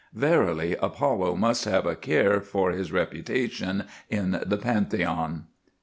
[0.15, 5.45] Verily Apollo must have a care for his reputation in the Pantheon.